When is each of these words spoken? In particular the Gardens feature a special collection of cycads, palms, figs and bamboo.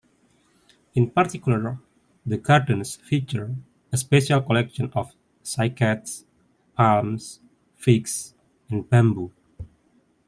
In 0.95 1.11
particular 1.11 1.77
the 2.25 2.37
Gardens 2.39 2.95
feature 2.95 3.55
a 3.91 3.97
special 3.97 4.41
collection 4.41 4.91
of 4.95 5.13
cycads, 5.43 6.23
palms, 6.75 7.39
figs 7.77 8.33
and 8.67 8.89
bamboo. 8.89 9.31